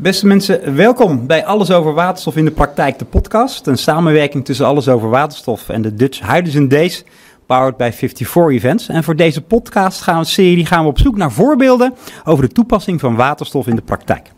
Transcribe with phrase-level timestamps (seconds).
[0.00, 3.66] Beste mensen, welkom bij Alles over Waterstof in de Praktijk, de podcast.
[3.66, 7.04] Een samenwerking tussen Alles over Waterstof en de Dutch Hydrogen Days,
[7.46, 8.88] powered by 54 Events.
[8.88, 11.94] En voor deze podcast gaan we serie gaan we op zoek naar voorbeelden
[12.24, 14.30] over de toepassing van waterstof in de praktijk.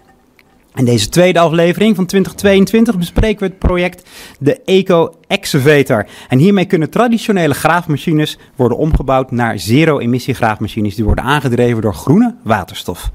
[0.74, 4.08] In deze tweede aflevering van 2022 bespreken we het project
[4.38, 6.06] de Eco Excavator.
[6.28, 12.34] En hiermee kunnen traditionele graafmachines worden omgebouwd naar zero-emissie graafmachines die worden aangedreven door groene
[12.42, 13.10] waterstof.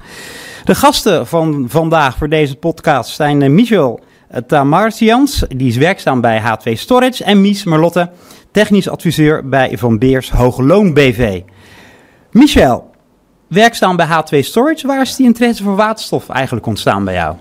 [0.64, 4.00] De gasten van vandaag voor deze podcast zijn eh, Michel
[4.46, 8.10] Tamarsians, die is werkzaam bij H2 Storage, en Mies Merlotte,
[8.50, 11.42] technisch adviseur bij Van Beers Hoogloon BV.
[12.30, 12.90] Michel,
[13.48, 17.36] werkzaam bij H2 Storage, waar is die interesse voor waterstof eigenlijk ontstaan bij jou?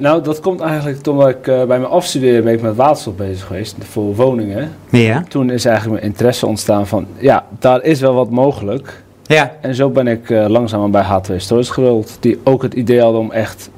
[0.00, 3.46] Nou, dat komt eigenlijk toen ik uh, bij mijn afstuderen ben ik met waterstof bezig
[3.46, 4.72] geweest voor woningen.
[4.90, 5.24] Ja.
[5.28, 9.02] Toen is eigenlijk mijn interesse ontstaan van, ja, daar is wel wat mogelijk.
[9.22, 9.52] Ja.
[9.60, 13.20] En zo ben ik uh, langzaam bij H2 Storage gerold, die ook het idee hadden
[13.20, 13.70] om echt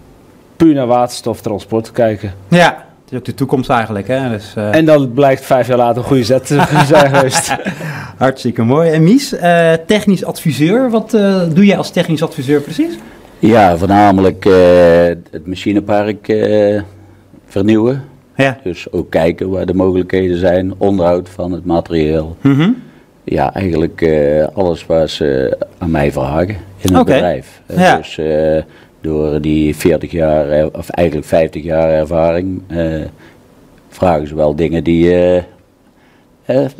[0.56, 2.34] puur naar waterstoftransport te kijken.
[2.48, 4.08] Ja, het is ook de toekomst eigenlijk.
[4.08, 4.28] Hè?
[4.28, 4.74] Dus, uh...
[4.74, 7.56] En dat blijkt vijf jaar later een goede zet te zijn geweest.
[8.16, 8.90] Hartstikke mooi.
[8.90, 9.34] En Mies,
[9.86, 11.10] technisch adviseur, wat
[11.54, 12.94] doe jij als technisch adviseur precies?
[13.42, 14.54] Ja, voornamelijk uh,
[15.30, 16.80] het machinepark uh,
[17.46, 18.04] vernieuwen.
[18.36, 18.58] Ja.
[18.62, 22.36] Dus ook kijken waar de mogelijkheden zijn, onderhoud van het materieel.
[22.40, 22.82] Mm -hmm.
[23.24, 27.14] Ja, eigenlijk uh, alles waar ze aan mij vragen in het okay.
[27.14, 27.62] bedrijf.
[27.76, 27.96] Ja.
[27.96, 28.20] Dus
[29.00, 32.62] door die 40 jaar, of eigenlijk 50 jaar ervaring,
[33.88, 35.14] vragen ze wel dingen die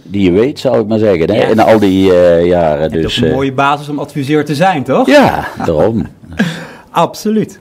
[0.02, 1.36] die je weet, zou ik maar zeggen, hè?
[1.36, 1.46] Ja.
[1.46, 2.04] in al die
[2.44, 2.92] jaren.
[2.92, 5.06] Dat dus, is een mooie basis om adviseur te zijn, toch?
[5.06, 6.06] Ja, daarom.
[6.92, 7.58] Absoluut.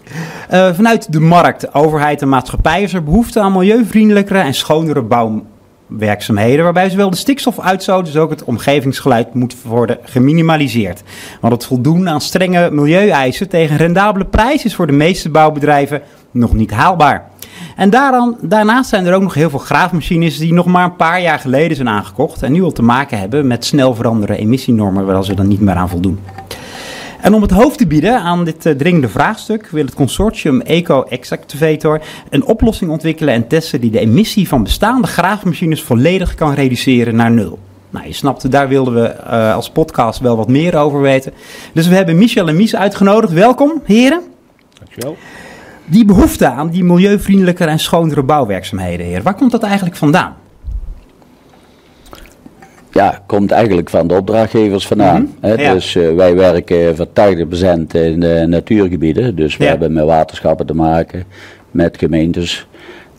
[0.52, 6.64] Uh, vanuit de markt, overheid en maatschappij is er behoefte aan milieuvriendelijkere en schonere bouwwerkzaamheden,
[6.64, 11.04] waarbij zowel de stikstofuitstoot als ook het omgevingsgeluid moet worden geminimaliseerd.
[11.42, 16.54] Want het voldoen aan strenge milieueisen tegen rendabele prijs is voor de meeste bouwbedrijven nog
[16.54, 17.30] niet haalbaar.
[17.76, 21.22] En daaraan, daarnaast zijn er ook nog heel veel graafmachines die nog maar een paar
[21.22, 25.24] jaar geleden zijn aangekocht en nu al te maken hebben met snel veranderende emissienormen waar
[25.24, 26.20] ze dan niet meer aan voldoen.
[27.22, 31.04] En om het hoofd te bieden aan dit uh, dringende vraagstuk wil het consortium Eco
[31.04, 37.16] Excavator een oplossing ontwikkelen en testen die de emissie van bestaande graafmachines volledig kan reduceren
[37.16, 37.60] naar nul.
[37.90, 41.34] Nou, je snapt, daar wilden we uh, als podcast wel wat meer over weten.
[41.74, 43.34] Dus we hebben Michel en Mies uitgenodigd.
[43.34, 44.22] Welkom, heren.
[44.80, 45.18] Dankjewel.
[45.86, 50.36] Die behoefte aan die milieuvriendelijkere en schonere bouwwerkzaamheden, heer, waar komt dat eigenlijk vandaan?
[52.92, 55.22] Ja, komt eigenlijk van de opdrachtgevers vandaan.
[55.22, 55.60] Mm -hmm.
[55.60, 55.74] ja.
[55.74, 57.10] Dus uh, wij werken voor 80%
[57.92, 59.36] in de natuurgebieden.
[59.36, 61.24] Dus we hebben met waterschappen te maken,
[61.72, 62.68] met gemeentes.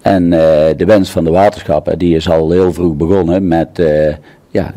[0.02, 0.30] En uh,
[0.76, 4.14] de wens van de waterschappen, die is al heel vroeg begonnen met uh,
[4.50, 4.74] ja,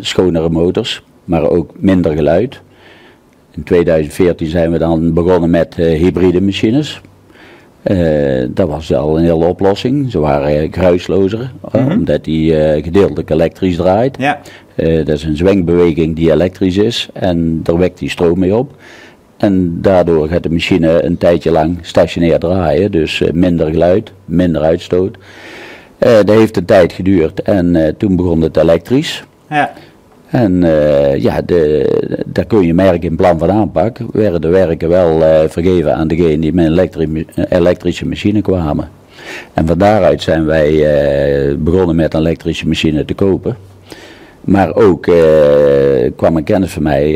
[0.00, 2.60] schonere motors, maar ook minder geluid.
[3.50, 7.00] In 2014 zijn we dan begonnen met hybride machines.
[7.90, 10.10] Uh, dat was al een hele oplossing.
[10.10, 11.90] Ze waren uh, geruislozer, Mhm.
[11.90, 12.52] omdat die
[12.82, 14.16] gedeeltelijk elektrisch draait.
[14.18, 14.40] Ja.
[14.76, 18.74] dat is een zwengbeweging die elektrisch is en daar wekt die stroom mee op.
[19.36, 25.16] En daardoor gaat de machine een tijdje lang stationair draaien, dus minder geluid, minder uitstoot.
[25.98, 29.24] dat heeft een tijd geduurd en toen begon het elektrisch.
[29.50, 29.72] Ja.
[30.30, 33.98] En uh, ja, de, daar kun je merken in plan van aanpak.
[34.12, 38.88] Werden de werken wel uh, vergeven aan degenen die met elektri elektrische machine kwamen.
[39.54, 43.56] En van daaruit zijn wij uh, begonnen met een elektrische machine te kopen.
[44.40, 45.02] Maar ook
[46.16, 47.12] kwam een kennis van mij,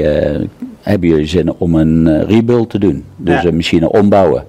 [0.81, 3.05] hebben jullie zin om een rebuild te doen?
[3.17, 3.49] Dus Ja.
[3.49, 4.45] een machine ombouwen.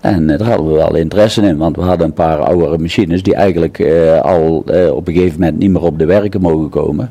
[0.00, 3.34] En daar hadden we wel interesse in, want we hadden een paar oudere machines die
[3.34, 3.80] eigenlijk
[4.22, 7.10] al op een gegeven moment niet meer op de werken mogen komen.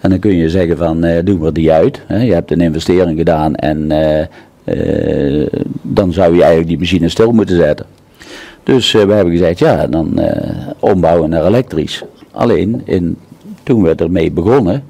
[0.00, 2.02] En dan kun je zeggen van uh, doen we die uit.
[2.06, 2.22] Hè?
[2.22, 4.20] Je hebt een investering gedaan en uh,
[4.74, 5.46] uh,
[5.82, 7.86] dan zou je eigenlijk die machine stil moeten zetten.
[8.62, 10.20] Dus we hebben gezegd ja, dan
[10.78, 12.02] ombouwen naar elektrisch.
[12.32, 13.16] Alleen in,
[13.62, 14.84] toen we ermee begonnen,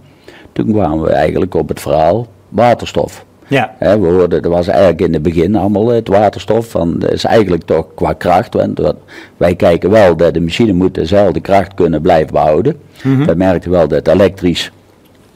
[0.52, 3.24] toen kwamen we eigenlijk op het verhaal waterstof.
[3.46, 3.74] Ja.
[3.78, 6.68] We hoorden, dat was eigenlijk in het begin allemaal het waterstof.
[6.70, 8.54] Van, dat is eigenlijk toch qua kracht.
[8.54, 8.80] Want
[9.36, 12.76] wij kijken wel dat de machine moet dezelfde kracht kunnen blijven behouden.
[12.96, 13.08] Mhm.
[13.08, 13.26] Mm -hmm.
[13.26, 14.72] We merkten wel dat elektrisch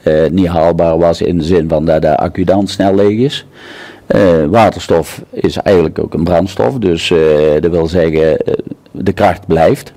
[0.03, 3.45] uh, niet haalbaar was in de zin van dat de accu dan snel leeg is.
[4.15, 7.19] Uh, waterstof is eigenlijk ook een brandstof, dus uh,
[7.59, 8.37] dat wil zeggen
[8.91, 9.93] de kracht blijft.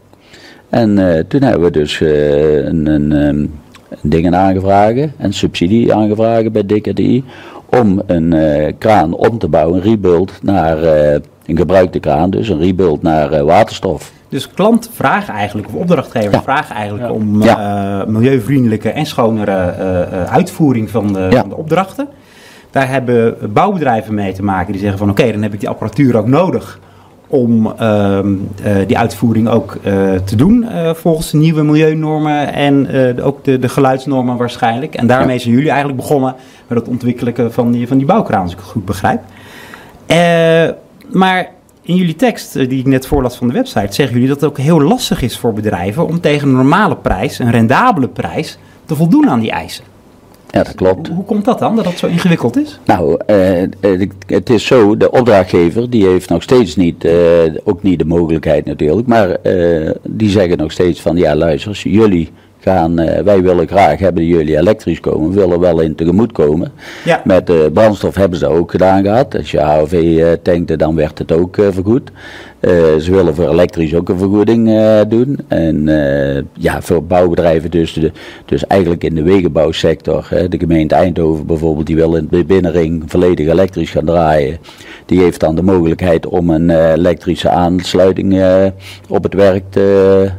[0.69, 3.55] En toen hebben we dus een, een, een
[4.03, 7.25] dingen aangevraagd, een subsidie aangevraagd bij DKDI
[7.67, 8.35] om een
[8.79, 10.83] kraan om te bouwen, een rebuild naar
[11.47, 14.13] een gebruikte kraan, dus een rebuild naar waterstof.
[14.37, 16.43] Dus klanten vragen eigenlijk, of opdrachtgevers Ja.
[16.43, 17.13] vragen eigenlijk Ja.
[17.13, 18.01] om Ja.
[18.01, 21.41] eh, milieuvriendelijke en schonere eh, eh, uitvoering van de, Ja.
[21.41, 22.09] van de opdrachten.
[22.71, 26.17] Daar hebben bouwbedrijven mee te maken die zeggen van oké, dan heb ik die apparatuur
[26.17, 26.79] ook nodig
[27.27, 29.93] om ehm, eh, die uitvoering ook eh,
[30.25, 32.87] te doen eh, volgens de nieuwe milieunormen en
[33.17, 34.95] eh, ook de, de geluidsnormen waarschijnlijk.
[34.95, 36.35] En daarmee zijn jullie eigenlijk begonnen
[36.67, 39.21] met het ontwikkelen van die, van die bouwkraan, als ik het goed begrijp.
[40.07, 40.69] Eh,
[41.13, 41.55] maar
[41.87, 44.51] in jullie tekst, eh, die ik net voorlas van de website, zeggen jullie dat het
[44.51, 48.97] ook heel lastig is voor bedrijven om tegen een normale prijs, een rendabele prijs, te
[48.97, 49.85] voldoen aan die eisen.
[50.51, 51.09] Ja, dat klopt.
[51.09, 52.79] Hoe, komt dat dan, dat dat zo ingewikkeld is?
[52.85, 57.15] Nou, eh, eh, het is zo, de opdrachtgever die heeft nog steeds niet, eh,
[57.65, 62.31] ook niet de mogelijkheid natuurlijk, maar eh, die zeggen nog steeds van ja luister, jullie
[62.69, 66.33] gaan, eh, wij willen graag hebben dat jullie elektrisch komen, we willen wel in tegemoet
[66.33, 66.73] komen.
[67.05, 67.21] Ja.
[67.25, 70.95] Met eh, brandstof hebben ze dat ook gedaan gehad, als je AOV eh, tankte dan
[70.95, 72.11] werd het ook vergoed.
[73.01, 74.71] Ze willen voor elektrisch ook een vergoeding
[75.09, 75.39] doen.
[75.49, 75.89] En
[76.53, 78.13] ja, voor bouwbedrijven dus, de,
[78.45, 80.27] dus eigenlijk in de wegenbouwsector.
[80.29, 84.59] Hè, de gemeente Eindhoven bijvoorbeeld, die wil in de binnenring volledig elektrisch gaan draaien.
[85.07, 88.43] Die heeft dan de mogelijkheid om een elektrische aansluiting
[89.09, 90.31] op het werk te,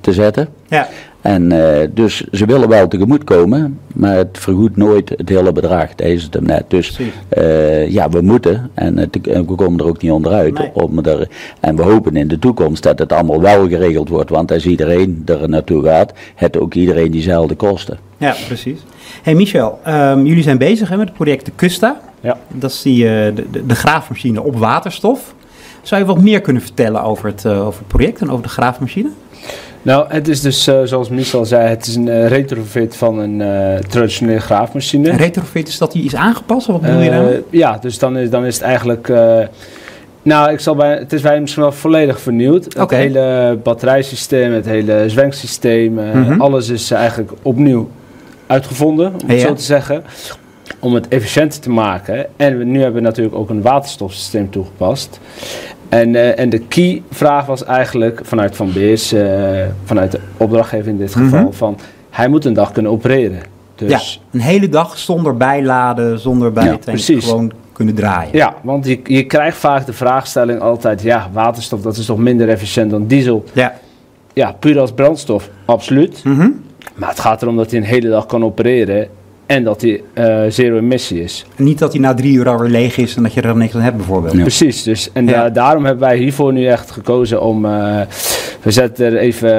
[0.00, 0.48] te zetten.
[0.68, 0.88] Ja.
[1.22, 5.94] En eh, dus ze willen wel tegemoet komen, maar het vergoedt nooit het hele bedrag.
[5.94, 6.64] Deze is het hem net.
[6.68, 10.58] Dus eh, ja, we moeten en het, we komen er ook niet onderuit.
[10.58, 10.70] Nee.
[10.72, 11.28] Om er,
[11.60, 15.22] en we hopen in de toekomst dat het allemaal wel geregeld wordt, want als iedereen
[15.24, 17.98] er naartoe gaat, heeft ook iedereen diezelfde kosten.
[18.16, 18.80] Ja, precies.
[19.22, 22.00] Hey Michel, ehm, jullie zijn bezig hè, met het project de Custa.
[22.20, 22.38] Ja.
[22.48, 25.34] Dat is die, eh, de, de, de graafmachine op waterstof.
[25.82, 29.10] Zou je wat meer kunnen vertellen over het, over het project en over de graafmachine?
[29.82, 33.40] Nou, het is dus, eh, zoals Michel zei, het is een eh, retrofit van een
[33.40, 35.10] eh, traditionele graafmachine.
[35.10, 36.68] En retrofit is dat die is aangepast?
[36.68, 37.42] Of wat bedoel je daarmee?
[37.50, 39.12] ja, dus dan is, dan is het eigenlijk.
[40.22, 42.74] nou, ik zal bij, het is bij misschien wel volledig vernieuwd.
[42.74, 46.40] Het hele batterijsysteem, het hele zwenksysteem, eh, Mhm.
[46.40, 47.90] alles is eigenlijk opnieuw
[48.46, 49.46] uitgevonden, om het ja.
[49.46, 50.04] zo te zeggen.
[50.78, 52.26] Om het efficiënter te maken.
[52.36, 55.20] En we, nu hebben we natuurlijk ook een waterstofsysteem toegepast.
[55.92, 60.88] En, eh, en de key vraag was eigenlijk vanuit Van Beers, eh, vanuit de opdrachtgever
[60.88, 61.24] in dit Mhm.
[61.24, 61.78] geval, van
[62.10, 63.40] hij moet een dag kunnen opereren.
[63.74, 66.52] Dus ja, een hele dag zonder bijladen, zonder
[66.84, 67.24] precies.
[67.24, 68.36] gewoon kunnen draaien.
[68.36, 72.48] Ja, want je, je krijgt vaak de vraagstelling altijd: ja, waterstof dat is toch minder
[72.48, 73.44] efficiënt dan diesel?
[73.52, 73.74] Ja.
[74.32, 76.24] Ja, puur als brandstof, absoluut.
[76.24, 76.48] Mhm.
[76.94, 79.08] Maar het gaat erom dat hij een hele dag kan opereren
[79.52, 81.44] en dat hij eh, zero emissie is.
[81.56, 83.80] Niet dat hij na drie uur alweer leeg is en dat je er niks aan
[83.80, 84.34] hebt bijvoorbeeld.
[84.34, 84.40] Ja.
[84.40, 85.32] Precies, dus, en Ja.
[85.32, 87.64] da- daarom hebben wij hiervoor nu echt gekozen om.
[87.64, 88.00] eh,
[88.62, 89.50] we zetten er even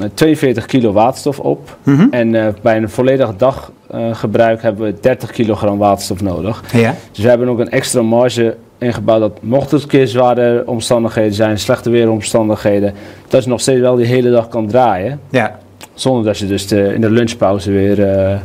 [0.00, 1.76] eh, 42 kilo waterstof op.
[1.82, 2.06] Mhm.
[2.10, 6.62] En eh, bij een volledig daggebruik hebben we 30 kilogram waterstof nodig.
[6.72, 6.94] Ja.
[7.12, 11.34] Dus we hebben ook een extra marge ingebouwd dat mocht het een keer zware omstandigheden
[11.34, 12.94] zijn, slechte weeromstandigheden,
[13.28, 15.20] dat je nog steeds wel die hele dag kan draaien.
[15.30, 15.58] Ja.
[15.94, 18.36] Zonder dat je dus de, in de lunchpauze weer eh,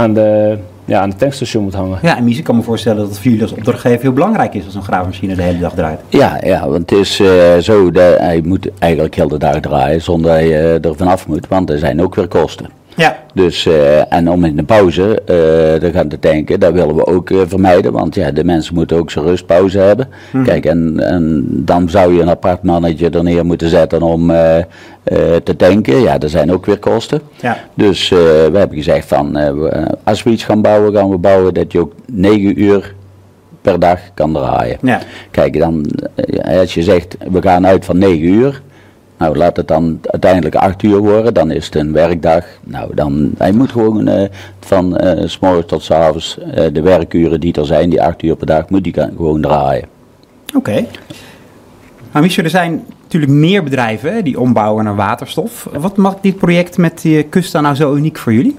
[0.00, 1.98] aan, de, ja, aan de tankstation moet hangen.
[2.02, 4.54] ja, en Mies, ik kan me voorstellen dat het voor jullie als opdrachtgever heel belangrijk
[4.54, 6.00] is als een graafmachine de hele dag draait.
[6.08, 10.02] Ja, ja want het is eh, zo, dat hij moet eigenlijk heel de dag draaien
[10.02, 12.79] zonder dat je eh, er vanaf moet, want er zijn ook weer kosten.
[13.00, 13.18] Ja.
[13.34, 15.34] Dus, eh, en om in de pauze eh
[15.80, 17.92] te gaan te tanken, dat willen we ook eh, vermijden.
[17.92, 20.08] Want ja, de mensen moeten ook zijn rustpauze hebben.
[20.44, 24.26] Kijk, en, en dan zou je een apart mannetje er neer moeten zetten om
[25.44, 26.00] te tanken.
[26.00, 27.20] Ja, er zijn ook weer kosten.
[27.40, 27.56] Ja.
[27.74, 29.36] Dus we hebben gezegd van,
[30.04, 32.94] als we iets gaan bouwen, gaan we bouwen dat je ook 9 uur
[33.62, 34.78] per dag kan draaien.
[34.82, 35.00] Ja.
[35.30, 35.86] Kijk, dan,
[36.44, 38.62] als je zegt, we gaan uit van 9 uur.
[39.20, 41.34] Nou, laat het dan uiteindelijk 8 uur worden.
[41.34, 42.44] Dan is het een werkdag.
[42.64, 44.28] Nou, dan, hij moet gewoon eh,
[44.60, 48.36] van eh, s tot s avonds eh, de werkuren die er zijn, die 8 uur
[48.36, 49.88] per dag, moet die gewoon draaien.
[50.54, 50.86] Oké.
[52.12, 55.68] Nou, Michel, er zijn natuurlijk meer bedrijven die ombouwen naar waterstof.
[55.72, 58.56] Wat maakt dit project met die Custa nou zo uniek voor jullie?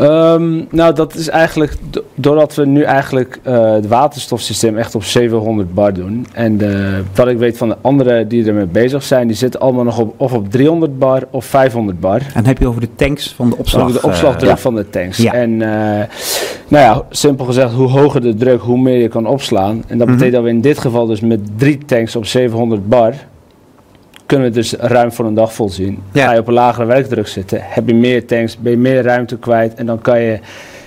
[0.00, 5.04] Ehm, nou, dat is eigenlijk do- doordat we nu eigenlijk eh, het waterstofsysteem echt op
[5.04, 6.26] 700 bar doen.
[6.32, 6.60] En
[7.14, 10.14] wat ik weet van de anderen die ermee bezig zijn, die zitten allemaal nog op,
[10.16, 12.20] of op 300 bar of 500 bar.
[12.34, 13.82] En heb je over de tanks van de opslag.
[13.88, 15.16] Over de opslagdruk eh, van de tanks.
[15.16, 15.32] ja.
[15.32, 16.06] En eh,
[16.68, 19.84] nou ja, simpel gezegd, hoe hoger de druk, hoe meer je kan opslaan.
[19.86, 20.16] En dat Mhm.
[20.16, 23.14] betekent dat we in dit geval dus met drie tanks op 700 bar,
[24.30, 25.98] kunnen we dus ruim voor een dag volzien.
[26.12, 26.26] Ja.
[26.26, 29.36] Ga je op een lagere werkdruk zitten, heb je meer tanks, ben je meer ruimte
[29.38, 29.74] kwijt.
[29.74, 30.38] En dan kan je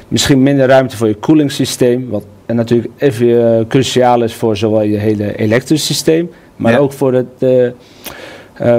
[0.07, 2.09] misschien minder ruimte voor je koelingssysteem.
[2.09, 6.77] Wat en natuurlijk even eh, cruciaal is voor zowel je hele elektrisch systeem, maar Ja.
[6.77, 7.25] ook voor het...
[7.39, 7.73] eh, eh,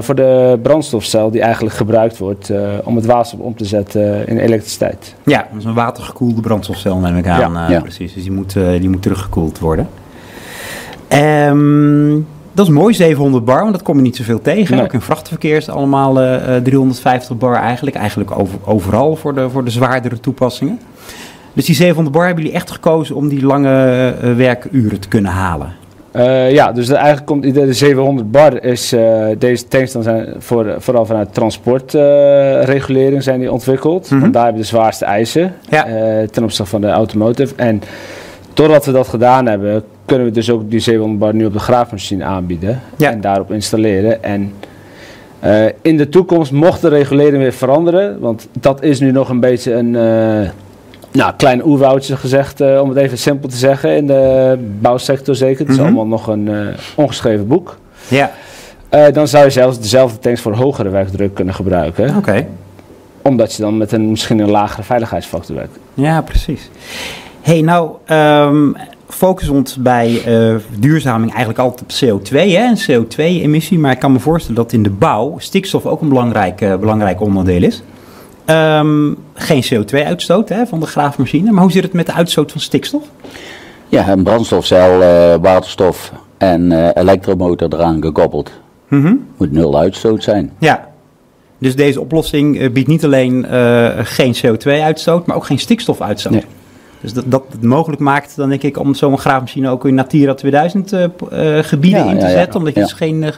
[0.00, 2.50] voor de brandstofcel die eigenlijk gebruikt wordt
[2.85, 5.14] om het waterstof om te zetten in elektriciteit.
[5.25, 7.52] Ja, dat is een watergekoelde brandstofcel neem ik aan.
[7.52, 7.71] Ja.
[7.71, 7.80] Ja.
[7.80, 9.88] Precies, dus die moet, die moet teruggekoeld worden.
[11.09, 12.16] Ehm,
[12.54, 14.76] dat is mooi, 700 bar, want dat kom je niet zoveel tegen.
[14.76, 14.84] Nee.
[14.84, 17.96] Ook in vrachtverkeer is het allemaal eh, eh, 350 bar eigenlijk.
[17.96, 20.78] Eigenlijk over, overal voor de, voor de zwaardere toepassingen.
[21.52, 25.30] Dus die 700 bar hebben jullie echt gekozen om die lange eh, werkuren te kunnen
[25.32, 25.73] halen.
[26.11, 30.34] Eh, ja, dus de- eigenlijk komt de 700 bar is eh, deze tanks dan zijn
[30.38, 34.11] voor, vooral vanuit transportregulering zijn die ontwikkeld.
[34.11, 34.20] Mhm.
[34.20, 35.87] Want daar hebben we de zwaarste eisen Ja.
[35.87, 37.54] eh, ten opzichte van de automotive.
[37.56, 37.82] En
[38.54, 41.58] doordat we dat gedaan hebben, kunnen we dus ook die 700 bar nu op de
[41.58, 43.11] graafmachine aanbieden Ja.
[43.11, 44.23] en daarop installeren.
[44.23, 44.52] En
[45.40, 49.40] eh, in de toekomst mocht de regulering weer veranderen, want dat is nu nog een
[49.40, 50.49] beetje een eh,
[51.12, 55.58] nou, klein oerwoudje gezegd, eh, om het even simpel te zeggen, in de bouwsector zeker.
[55.61, 55.84] Het is Mhm.
[55.87, 56.50] allemaal nog een
[56.94, 57.76] ongeschreven boek.
[58.08, 58.30] Ja,
[59.12, 62.46] dan zou je zelfs dezelfde tanks voor hogere werkdruk kunnen gebruiken, oké.
[63.23, 65.78] omdat je dan met een, misschien een lagere veiligheidsfactor werkt.
[65.94, 66.70] Ja, precies.
[67.42, 68.73] hey, nou, ehm
[69.14, 73.78] focus ons bij eh verduurzaming eigenlijk altijd op CO2 hè, en CO2-emissie.
[73.78, 77.21] Maar ik kan me voorstellen dat in de bouw stikstof ook een belangrijk, eh, belangrijk
[77.21, 77.83] onderdeel is.
[78.44, 81.52] Ehm, geen CO2-uitstoot hè, van de graafmachine.
[81.52, 83.02] Maar hoe zit het met de uitstoot van stikstof?
[83.88, 88.50] Ja, een brandstofcel, eh, waterstof en elektromotor eraan gekoppeld.
[88.88, 89.14] Mhm.
[89.37, 90.52] Moet nul uitstoot zijn.
[90.59, 90.88] Ja.
[91.59, 93.47] Dus deze oplossing biedt niet alleen
[94.04, 96.33] geen CO2-uitstoot, maar ook geen stikstofuitstoot.
[96.33, 96.44] Nee.
[97.04, 100.34] Dus dat, dat het mogelijk maakt, dan denk ik, om zo'n graafmachine ook in Natura
[100.34, 102.37] 2000 eh, eh, gebieden Ja, in te ja, ja.
[102.37, 102.87] zetten, omdat je Ja.
[102.87, 103.32] dus geen, eh,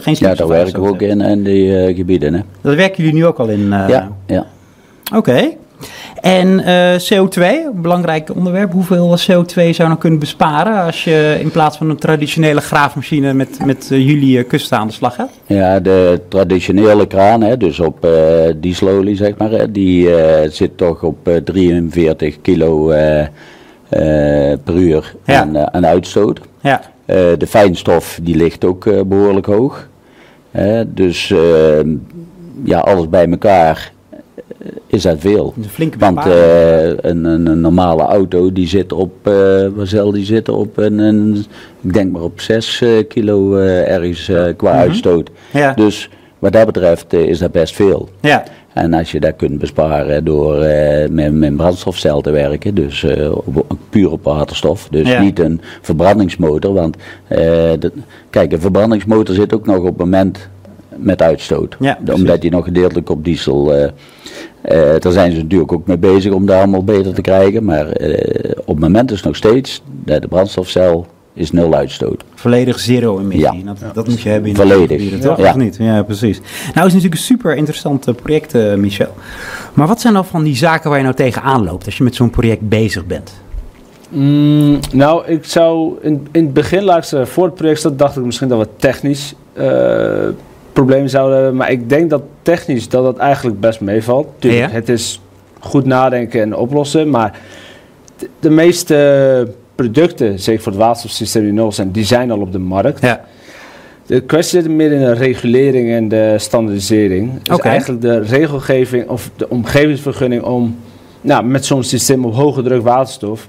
[0.00, 2.34] geen Ja, daar werken we ook in, in die gebieden.
[2.34, 2.40] Hè?
[2.60, 3.68] Dat werken jullie nu ook al in?
[3.68, 4.46] ja, ja.
[5.14, 5.48] Oké.
[6.22, 8.72] En eh, CO2, een belangrijk onderwerp.
[8.72, 13.32] Hoeveel CO2 zou je nou kunnen besparen als je in plaats van een traditionele graafmachine
[13.32, 15.30] met, met eh, jullie eh, kusten aan de slag gaat?
[15.46, 18.08] Ja, de traditionele kraan, hè, dus op
[18.56, 20.08] dieselolie zeg maar, hè, die
[20.50, 22.86] zit toch op eh, 43 kilo
[24.64, 25.40] per uur Ja.
[25.40, 26.40] aan, aan uitstoot.
[26.60, 26.80] Ja,
[27.38, 29.88] de fijnstof die ligt ook eh, behoorlijk hoog.
[30.50, 31.80] Hè, dus eh,
[32.64, 33.92] ja, alles bij elkaar
[34.86, 35.54] is dat veel.
[35.56, 39.32] een flinke Want eh, een, een, een normale auto die zit op, eh
[39.74, 40.54] waar zal die zitten?
[40.54, 41.44] Op een, een,
[41.80, 44.80] ik denk maar op 6 kilo eh, ergens eh, qua Mhm.
[44.80, 45.30] uitstoot.
[45.52, 48.08] ja, Dus wat dat betreft eh, is dat best veel.
[48.20, 52.74] ja, En als je dat kunt besparen door eh, met, met een brandstofcel te werken,
[52.74, 55.20] dus eh, op, puur op waterstof, dus Ja.
[55.22, 56.72] niet een verbrandingsmotor.
[56.74, 56.96] Want
[57.28, 57.38] eh,
[57.78, 57.92] de-
[58.30, 60.48] kijk, een verbrandingsmotor zit ook nog op het moment
[60.96, 61.76] met uitstoot.
[61.80, 63.74] Ja, omdat die nog gedeeltelijk op diesel.
[63.74, 63.90] eh
[64.62, 67.64] eh, daar zijn ze natuurlijk ook mee bezig om dat allemaal beter te krijgen.
[67.64, 72.24] Maar eh, op het moment is nog steeds dat de brandstofcel is nul uitstoot.
[72.34, 73.64] volledig zero emissie.
[73.64, 73.74] Ja.
[73.80, 74.88] Dat, dat moet je hebben in Volledig.
[74.88, 75.38] de gebieden, toch?
[75.38, 75.48] Ja.
[75.48, 75.76] Of niet?
[75.78, 76.38] Ja, precies.
[76.38, 79.14] Nou, het is natuurlijk een super interessant project, Michel.
[79.74, 82.14] Maar wat zijn dan van die zaken waar je nou tegenaan loopt als je met
[82.14, 83.32] zo'n project bezig bent?
[84.08, 87.98] Mm, nou, ik zou in, in het begin, laat ik zeggen, voor het project zat,
[87.98, 90.28] dacht ik misschien dat we technisch eh,
[90.72, 91.56] problemen zouden hebben.
[91.56, 94.28] Maar ik denk dat technisch dat dat eigenlijk best meevalt.
[94.38, 94.70] Tuurlijk, Ja?
[94.70, 95.20] Het is
[95.60, 97.38] goed nadenken en oplossen, maar
[98.40, 102.58] de, meeste producten, zeker voor het waterstofsysteem die nodig zijn, die zijn al op de
[102.58, 103.00] markt.
[103.00, 103.24] Ja.
[104.06, 107.42] De kwestie zit meer in de regulering en de standaardisering.
[107.42, 110.76] Dus eigenlijk de regelgeving of de omgevingsvergunning om
[111.20, 113.48] nou, met zo'n systeem op hoge druk waterstof.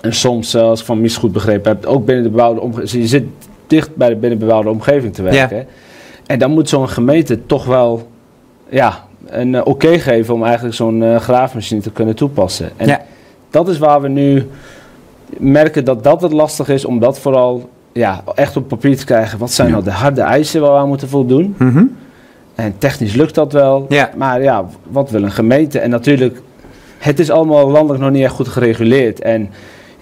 [0.00, 3.02] En soms, als ik van Mies goed begrepen heb, ook binnen de bebouwde omgeving.
[3.02, 3.24] Je zit
[3.66, 5.66] dicht bij de binnen bebouwde omgeving te werken.
[6.26, 8.08] En dan moet zo'n gemeente toch wel
[8.68, 12.70] ja, een eh, oké geven om eigenlijk zo'n eh, graafmachine te kunnen toepassen.
[12.76, 13.00] En Ja.
[13.50, 14.48] dat is waar we nu
[15.38, 19.38] merken dat dat het lastig is om dat vooral ja, echt op papier te krijgen.
[19.38, 19.72] Wat zijn Ja.
[19.72, 21.54] nou de harde eisen waar we aan moeten voldoen?
[21.58, 21.84] Mhm.
[22.54, 23.86] En technisch lukt dat wel.
[23.88, 24.10] Ja.
[24.16, 25.78] Maar ja, wat wil een gemeente?
[25.78, 26.40] En natuurlijk,
[26.98, 29.20] het is allemaal landelijk nog niet echt goed gereguleerd.
[29.20, 29.50] En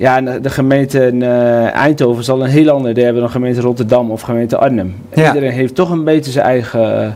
[0.02, 4.20] ja, de gemeente eh, Eindhoven zal een heel ander idee hebben dan gemeente Rotterdam of
[4.20, 4.94] gemeente Arnhem.
[5.14, 5.26] Ja.
[5.26, 7.10] Iedereen heeft toch een beetje zijn eigen eh,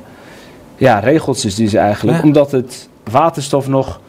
[0.76, 2.18] ja, regeltjes die ze eigenlijk.
[2.18, 2.24] Ja.
[2.24, 4.00] Omdat het waterstof nog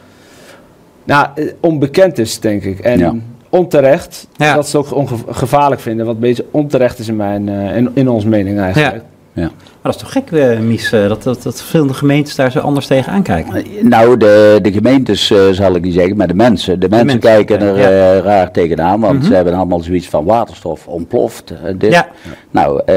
[1.04, 2.78] nou, eh, onbekend is, denk ik.
[2.78, 3.14] En Ja.
[3.48, 4.28] onterecht.
[4.36, 6.06] Dat ze ook gevaarlijk vinden.
[6.06, 9.04] Wat een beetje onterecht is in, mijn, in, in ons mening eigenlijk.
[9.40, 12.58] Maar dat is toch gek, eh, Mies, eh, dat, dat, dat verschillende gemeentes daar zo
[12.58, 13.62] anders tegen aankijken.
[13.88, 16.80] Nou, de, de gemeentes eh, zal ik niet zeggen, maar de mensen.
[16.80, 19.26] De mensen, mensen, kijken er eh, raar tegenaan, want Mhm.
[19.26, 21.50] ze hebben allemaal zoiets van waterstof ontploft.
[21.50, 21.92] eh, dit.
[21.92, 22.08] Ja,
[22.50, 22.94] Nou, eh,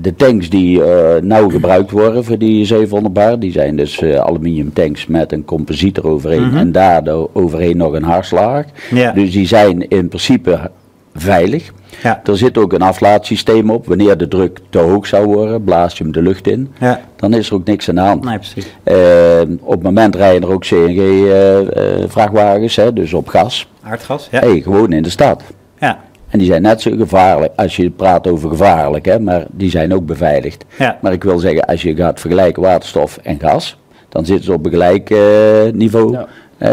[0.00, 4.14] de tanks die eh nou gebruikt worden voor die 700 bar, die zijn dus eh,
[4.18, 6.56] aluminium tanks met een composiet eroverheen Mhm.
[6.56, 8.64] en daardoor overheen nog een hartslaag.
[8.90, 10.70] ja, Dus die zijn in principe
[11.14, 11.72] veilig.
[12.02, 13.86] ja, Er zit ook een aflaatsysteem op.
[13.86, 16.72] Wanneer de druk te hoog zou worden, blaas je hem de lucht in.
[16.80, 17.00] ja.
[17.16, 18.24] Dan is er ook niks aan de hand.
[18.24, 18.66] Nee, precies.
[18.82, 23.68] Eh, op het moment rijden er ook CNG-vrachtwagens, hè, dus op gas.
[23.82, 24.38] Aardgas, ja.
[24.40, 25.42] Hey, gewoon in de stad.
[25.78, 29.70] Ja, En die zijn net zo gevaarlijk, als je praat over gevaarlijk, hè, maar die
[29.70, 30.64] zijn ook beveiligd.
[30.78, 30.98] ja.
[31.00, 33.78] Maar ik wil zeggen, als je gaat vergelijken waterstof en gas,
[34.12, 36.12] dan zitten ze op een gelijk eh, niveau.
[36.12, 36.26] Ja.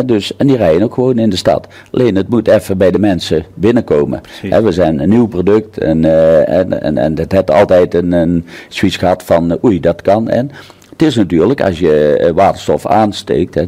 [0.03, 1.67] Dus, en die rijden ook gewoon in de stad.
[1.91, 4.22] Alleen het moet even bij de mensen binnenkomen.
[4.41, 8.46] We zijn een nieuw product en, eh, en, en, en het heeft altijd een, een
[8.67, 10.29] zoiets gehad van eh, oei, dat kan.
[10.29, 10.51] En
[10.89, 13.65] het is natuurlijk, als je waterstof aansteekt, hè,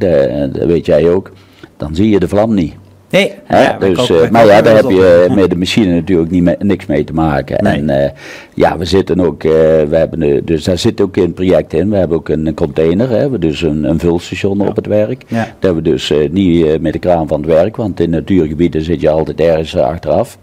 [0.52, 1.32] dat weet jij ook,
[1.78, 2.74] dan zie je de vlam niet.
[3.12, 3.64] Nee, Hè?
[3.64, 5.36] ja, dus, eh, maar ja, daar heb je op.
[5.36, 7.64] met de machine natuurlijk niet niks mee te maken.
[7.64, 7.74] Nee.
[7.78, 8.10] En eh,
[8.54, 9.52] ja, we zitten ook, eh,
[9.90, 11.90] we hebben, eh, dus daar zit ook in het project in.
[11.90, 14.86] We hebben ook een, een container, hè, we hebben dus een, een vulstation op het
[14.88, 15.24] werk.
[15.28, 15.48] Ja.
[15.60, 18.82] Dat we dus eh, niet eh, met de kraan van het werk, want in natuurgebieden
[18.82, 20.38] zit je altijd ergens eh, achteraf.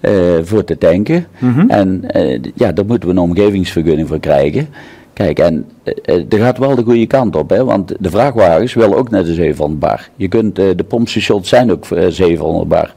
[0.00, 0.12] eh,
[0.42, 1.26] voor te tanken.
[1.38, 1.70] Mhm.
[1.70, 4.68] En eh, ja, daar moeten we een omgevingsvergunning voor krijgen.
[5.18, 8.96] Kijk, en eh, er gaat wel de goede kant op, hè, want de vrachtwagens willen
[8.96, 10.08] ook naar de 700 bar.
[10.16, 12.94] Je kunt, eh, de pompstations zijn ook eh, 700 bar.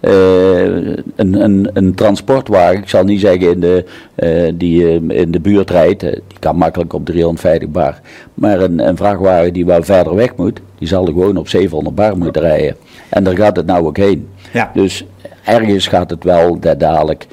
[0.00, 0.12] Eh,
[1.16, 3.84] een, een, een transportwagen, ik zal niet zeggen in de,
[4.54, 8.00] die in de buurt rijdt, die kan makkelijk op 350 bar.
[8.34, 11.94] Maar een, een vrachtwagen die wel verder weg moet, die zal er gewoon op 700
[11.94, 12.76] bar moeten rijden.
[13.08, 14.28] En daar gaat het nou ook heen.
[14.52, 14.70] Ja.
[14.74, 15.04] Dus
[15.44, 17.26] ergens gaat het wel dadelijk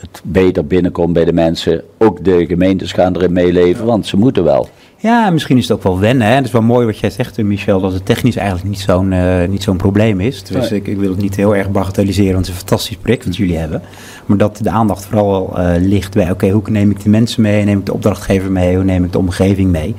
[0.00, 1.82] het beter binnenkomt bij de mensen.
[1.98, 4.68] Ook de gemeentes gaan erin meeleven, want ze moeten wel.
[4.98, 6.26] Ja, misschien is het ook wel wennen.
[6.26, 6.34] Hè?
[6.34, 9.12] Het is wel mooi wat jij zegt, eh, Michel, dat het technisch eigenlijk niet zo'n
[9.12, 10.42] eh, niet zo'n probleem is.
[10.42, 10.80] Dus Nee.
[10.80, 13.36] ik, ik wil het niet heel erg bagatelliseren, want het is een fantastisch project wat
[13.36, 13.82] jullie hebben.
[14.26, 17.64] Maar dat de aandacht vooral eh, ligt bij, oké, hoe neem ik de mensen mee,
[17.64, 19.94] neem ik de opdrachtgever mee, hoe neem ik de omgeving mee.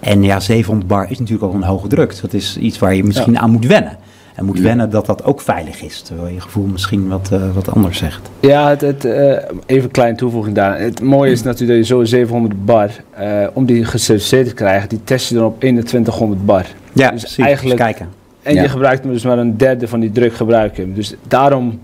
[0.00, 2.08] En ja, 700 bar is natuurlijk ook een hoge druk.
[2.10, 3.98] Dus Dat is iets waar je misschien aan moet wennen.
[4.40, 7.70] En moet wennen dat dat ook veilig is, terwijl je gevoel misschien wat, eh, wat
[7.70, 8.30] anders zegt.
[8.40, 9.30] Ja, het, het, eh,
[9.66, 10.78] even een kleine toevoeging daar.
[10.80, 14.88] Het mooie is natuurlijk dat je zo'n 700 bar, eh, om die gecertificeerd te krijgen,
[14.88, 16.66] die test je dan op 2100 bar.
[16.92, 17.44] Ja, Dus precies.
[17.44, 18.08] eigenlijk- kijken.
[18.42, 18.62] En Ja.
[18.62, 20.94] je gebruikt hem dus maar een derde van die druk gebruiken.
[20.94, 21.80] Dus daarom,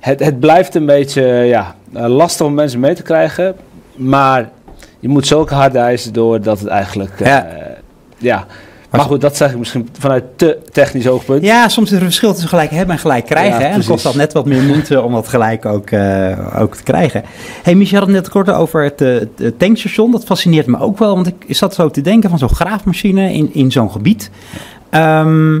[0.00, 3.54] het, het blijft een beetje ja, lastig om mensen mee te krijgen.
[3.96, 4.48] Maar
[5.00, 7.46] je moet zulke harde eisen door dat het eigenlijk, Ja.
[8.18, 8.46] ja.
[8.90, 11.44] Maar goed, dat zeg ik misschien vanuit te technisch oogpunt.
[11.44, 13.52] Ja, soms is er een verschil tussen gelijk hebben en gelijk krijgen.
[13.52, 13.72] Ja, hè?
[13.72, 16.82] En dan kost dat net wat meer moeite om dat gelijk ook, eh, ook te
[16.82, 17.24] krijgen.
[17.62, 20.10] hey, Michel had het net kort over het, eh, het tankstation.
[20.10, 23.54] Dat fascineert me ook wel, want ik zat zo te denken van zo'n graafmachine in,
[23.54, 24.30] in zo'n gebied.
[24.90, 25.58] Ehm,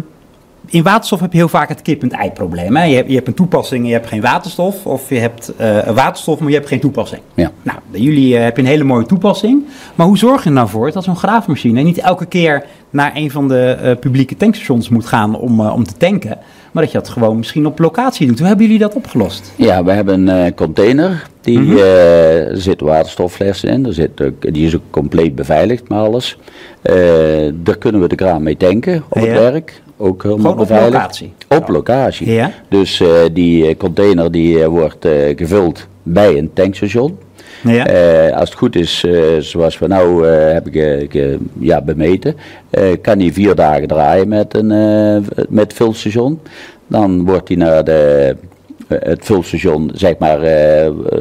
[0.70, 2.76] in waterstof heb je heel vaak het kip-en-ei probleem.
[2.76, 2.84] Hè?
[2.84, 4.86] Je, hebt, je hebt een toepassing en je hebt geen waterstof.
[4.86, 7.20] Of je hebt eh, waterstof, maar je hebt geen toepassing.
[7.34, 7.50] Ja.
[7.62, 9.64] Nou, bij jullie eh, heb je een hele mooie toepassing.
[9.94, 13.30] Maar hoe zorg je er nou voor dat zo'n graafmachine niet elke keer naar een
[13.30, 16.38] van de eh, publieke tankstations moet gaan om, om te tanken?
[16.72, 18.38] Maar dat je dat gewoon misschien op locatie doet.
[18.38, 19.52] Hoe hebben jullie dat opgelost?
[19.56, 21.26] Ja, we hebben een container.
[21.40, 23.86] Die, er zitten waterstofflessen in.
[23.86, 26.38] Er zit die is ook compleet beveiligd met alles.
[27.54, 29.26] Daar kunnen we de kraan mee tanken op Ja.
[29.26, 29.82] het werk.
[30.02, 31.32] Ook helemaal Gewoon op locatie.
[31.48, 32.30] Op locatie.
[32.30, 32.52] Ja.
[32.68, 37.18] Dus eh, die eh, container die eh, wordt gevuld bij een tankstation.
[37.62, 37.84] Ja.
[38.30, 39.04] Als het goed is,
[39.38, 41.08] zoals we nou hebben
[41.58, 42.36] ja, bemeten,
[43.00, 44.68] kan hij vier dagen draaien met een
[45.48, 46.40] met vulstation.
[46.86, 48.36] Dan wordt hij naar de,
[48.86, 50.40] het vulstation, zeg maar,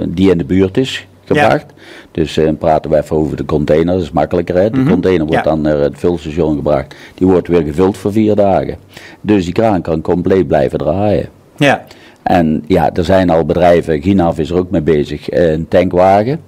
[0.07, 1.65] die in de buurt is gebracht.
[2.11, 4.55] Dus eh, dan praten we even over de container, dat is makkelijker.
[4.55, 4.69] Hè?
[4.69, 4.89] De Mhm.
[4.89, 5.49] container wordt Ja.
[5.49, 6.95] dan naar het vulstation gebracht.
[7.15, 8.75] Die wordt weer gevuld voor vier dagen.
[9.21, 11.29] Dus die kraan kan compleet blijven draaien.
[11.57, 11.83] ja.
[12.23, 16.39] En ja, er zijn al bedrijven, Ginaf is er ook mee bezig, eh, een tankwagen.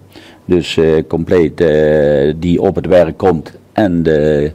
[0.46, 1.64] Dus eh, compleet
[2.38, 4.52] die op het werk komt en de,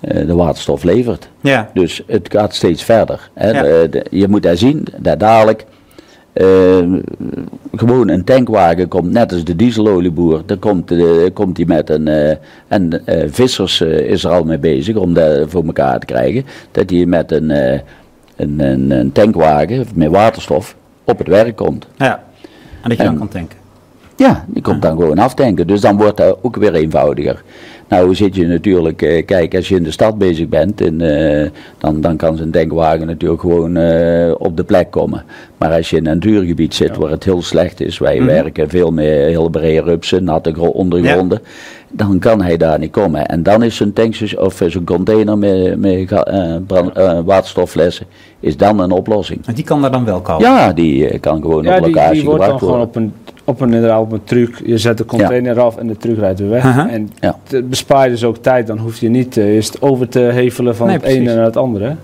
[0.00, 1.28] de waterstof levert.
[1.40, 1.70] Ja.
[1.74, 3.30] Dus het gaat steeds verder.
[3.34, 3.50] Hè.
[3.50, 3.62] Ja.
[3.62, 5.64] De- de- je moet daar zien dat dadelijk
[6.34, 6.92] eh,
[7.74, 10.42] gewoon een tankwagen komt, net als de dieselolieboer.
[10.46, 11.00] Dan komt, eh,
[11.32, 12.08] komt hij met een.
[12.08, 12.36] eh,
[12.68, 16.44] en eh, Vissers is er al mee bezig om dat voor elkaar te krijgen.
[16.70, 17.80] Dat hij met een, een,
[18.60, 21.86] een, een tankwagen met waterstof op het werk komt.
[21.96, 22.22] ja.
[22.82, 23.58] En dat je dan kan tanken.
[24.16, 25.66] Ja, die komt dan gewoon aftanken.
[25.66, 27.42] Dus dan wordt dat ook weer eenvoudiger.
[27.88, 31.50] Nou zit je natuurlijk, eh, kijk, als je in de stad bezig bent, en, eh,
[31.78, 35.24] dan, dan kan zo'n tankwagen natuurlijk gewoon eh, op de plek komen.
[35.58, 38.26] Maar als je in een natuurgebied zit waar het heel slecht is, wij Mhm.
[38.26, 41.40] werken veel met heel brede rupsen, natte gro- ondergronden,
[41.90, 43.26] dan kan hij daar niet komen.
[43.26, 46.92] En dan is zo'n tankstation of zo'n container met, met eh, brand-
[47.24, 48.06] waterstofflessen,
[48.40, 49.46] is dan een oplossing.
[49.46, 50.42] En die kan daar dan wel komen.
[50.42, 52.58] Ja, die kan gewoon Ja, op die, locatie die wordt dan gebruikt
[52.92, 53.12] gewoon worden.
[53.22, 54.60] op een, op een, inderdaad op een truck.
[54.64, 56.64] Je zet de container af en de truck rijdt weer weg.
[56.88, 57.36] En Ja.
[57.48, 58.66] het bespaart dus ook tijd.
[58.66, 61.56] Dan hoef je niet eh, eerst over te hevelen van Nee, het ene naar het
[61.56, 61.96] andere.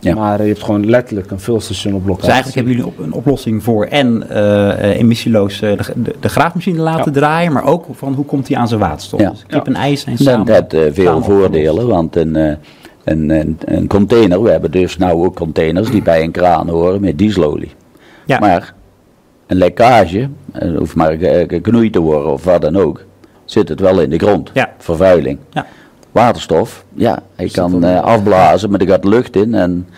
[0.00, 0.14] Ja.
[0.14, 2.30] Maar je hebt gewoon letterlijk een vulstation op Dus locatie.
[2.32, 6.78] eigenlijk hebben jullie op- een oplossing voor en eh, eh, emissieloos de, de, de graafmachine
[6.82, 9.20] laten draaien, maar ook van hoe komt hij aan zijn waterstof.
[9.20, 9.30] Ja.
[9.30, 10.52] Dus kip en ijs zijn samen.
[10.52, 12.54] heeft het veel voordelen, want een, eh,
[13.04, 17.00] een, een, een container, we hebben dus nou ook containers die bij een kraan horen
[17.00, 17.70] met dieselolie.
[18.26, 18.38] Ja.
[18.38, 18.74] Maar
[19.46, 23.04] een lekkage, eh, hoeft maar ge- geknoeid te worden of wat dan ook,
[23.44, 24.50] zit het wel in de grond.
[24.54, 24.72] Ja.
[24.78, 25.38] Vervuiling.
[25.52, 25.66] Ja.
[26.12, 29.88] waterstof, ja, hij kan eh, afblazen, maar er gaat lucht in en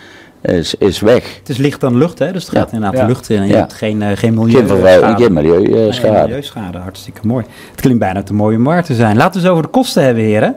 [0.41, 1.35] is, is weg.
[1.39, 2.31] Het is licht dan lucht, hè?
[2.31, 2.59] dus het Ja.
[2.59, 3.05] gaat inderdaad Ja.
[3.07, 3.59] lucht in en je Ja.
[3.59, 4.57] hebt geen, eh, geen milieu.
[4.57, 6.21] Geen vervuiling, geen Nee, milieuschade.
[6.27, 7.45] milieuschade, hartstikke mooi.
[7.71, 9.17] Het klinkt bijna te mooie markt te zijn.
[9.17, 10.55] Laten we eens over de kosten hebben, heren.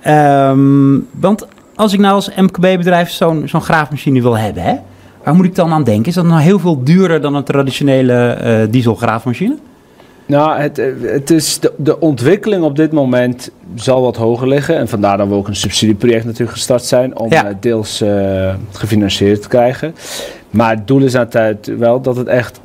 [0.00, 4.74] Ehm, want als ik nou als MKB-bedrijf zo'n zo'n graafmachine wil hebben, hè,
[5.28, 6.06] waar moet ik dan aan denken?
[6.06, 9.56] Is dat nou heel veel duurder dan een traditionele eh dieselgraafmachine?
[10.26, 14.76] Nou, het, eh, het is de, de ontwikkeling op dit moment zal wat hoger liggen.
[14.76, 17.46] En vandaar dat we ook een subsidieproject natuurlijk gestart zijn om Ja.
[17.46, 18.04] eh, deels
[18.72, 19.94] gefinancierd te krijgen.
[20.50, 22.60] Maar het doel is altijd wel dat het echt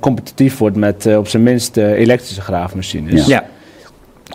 [0.00, 3.26] competitief wordt met op zijn minst elektrische graafmachines.
[3.26, 3.44] Ja.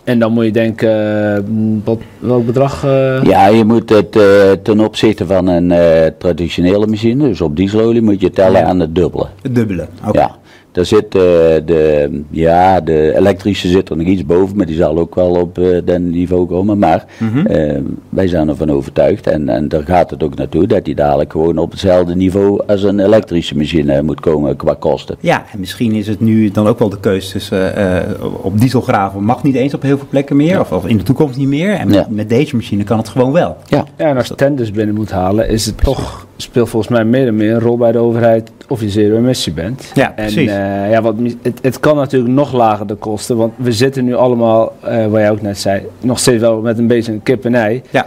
[0.03, 0.89] En dan moet je denken,
[1.35, 1.43] eh,
[1.83, 2.83] wat, welk bedrag?
[2.83, 7.55] eh, Ja, je moet het eh, ten opzichte van een eh, traditionele machine, dus op
[7.55, 8.65] dieselolie, moet je tellen Ja.
[8.65, 9.25] aan het dubbele.
[9.41, 9.87] Het dubbele.
[10.07, 10.19] Oké.
[10.19, 10.35] Ja,
[10.71, 11.21] daar zit eh,
[11.65, 15.57] de, ja, de elektrische zit er nog iets boven, maar die zal ook wel op
[15.57, 16.77] eh dat niveau komen.
[16.79, 17.45] Maar Mhm.
[17.45, 17.79] eh,
[18.09, 21.57] wij zijn ervan overtuigd en, en daar gaat het ook naartoe dat die dadelijk gewoon
[21.57, 25.15] op hetzelfde niveau als een elektrische machine moet komen qua kosten.
[25.19, 29.23] Ja, en misschien is het nu dan ook wel de keuze tussen eh, op dieselgraven
[29.23, 31.73] mag niet eens op heel veel plekken meer, of, of in de toekomst niet meer.
[31.73, 32.07] En met, Ja.
[32.09, 33.57] met deze machine kan het gewoon wel.
[33.67, 37.05] Ja, Ja, en als je tenders binnen moet halen, is het toch, speelt volgens mij
[37.05, 39.91] meer en meer een rol bij de overheid of je zero emissie bent.
[39.93, 40.49] Ja, en precies.
[40.49, 44.15] eh, ja, wat, het, het kan natuurlijk nog lager de kosten, want we zitten nu
[44.15, 47.45] allemaal, eh wat jij ook net zei, nog steeds wel met een beetje een kip
[47.45, 47.81] en ei.
[47.89, 48.05] Ja.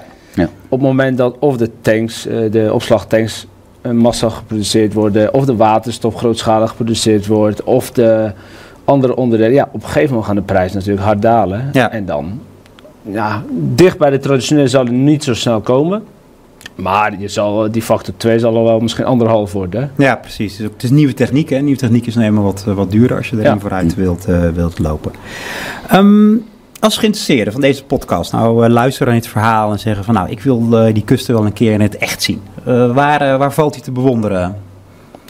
[0.68, 3.46] Op het moment dat of de tanks, eh, de opslagtanks
[3.92, 8.32] massaal geproduceerd worden, of de waterstof grootschalig geproduceerd wordt, of de
[8.84, 11.68] andere onderdelen, ja, op een gegeven moment gaan de prijzen natuurlijk hard dalen.
[11.72, 11.90] Ja.
[11.90, 12.40] En dan,
[13.02, 16.04] ja, dicht bij de traditionele zal het niet zo snel komen.
[16.74, 19.92] Maar je zal, die factor 2 zal al wel misschien anderhalf worden.
[19.96, 20.58] Ja, precies.
[20.58, 21.48] Het is, het nieuwe techniek.
[21.50, 21.58] Hè?
[21.58, 23.58] Nieuwe techniek is nou eenmaal wat, eh, wat duurder als je erin Ja.
[23.58, 25.12] vooruit wilt, eh, wilt lopen.
[25.88, 26.34] Ehm,
[26.80, 30.30] als geïnteresseerde van deze podcast, nou eh, luisteren naar dit verhaal en zeggen van nou,
[30.30, 32.42] ik wil eh, die kusten wel een keer in het echt zien.
[32.64, 34.56] Waar, waar valt hij te bewonderen?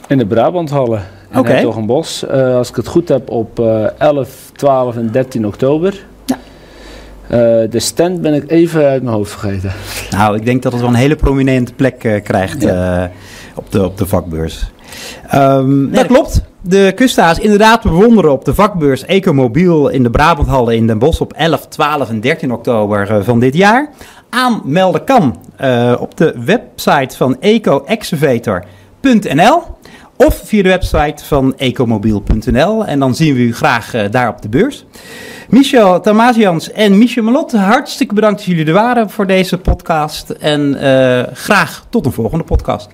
[0.08, 1.02] In de Brabanthallen.
[1.32, 2.26] In toch een bos.
[2.30, 6.06] als ik het goed heb op eh 11, 12 en 13 oktober.
[7.28, 7.38] Eh,
[7.70, 9.72] de stand ben ik even uit mijn hoofd vergeten.
[10.10, 13.04] Nou, ik denk dat het wel een hele prominente plek eh, krijgt eh,
[13.54, 14.72] op, de, op de vakbeurs.
[15.28, 16.42] Ehm, dat klopt.
[16.60, 20.98] De Custa is inderdaad te bewonderen op de vakbeurs Ecomobiel in de Brabanthallen in Den
[20.98, 23.88] Bosch op 11, 12 en 13 oktober eh, van dit jaar.
[24.30, 29.62] Aanmelden kan eh, op de website van ecoexcavator.nl
[30.16, 34.48] of via de website van ecomobiel.nl en dan zien we u graag daar op de
[34.48, 34.86] beurs.
[35.48, 40.74] Michel Tamasians en Michel Malot, hartstikke bedankt dat jullie er waren voor deze podcast en
[40.74, 42.88] eh, graag tot een volgende podcast.